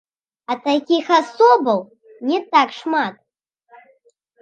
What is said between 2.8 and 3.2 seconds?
шмат.